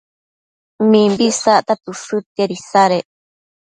mimbi 0.91 1.25
isacta 1.31 1.73
tësëdtiad 1.83 2.49
isadec 2.57 3.07